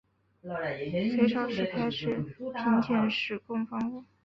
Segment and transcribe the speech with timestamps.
[0.41, 2.07] 隋朝时开始
[2.39, 4.03] 频遣使贡方物。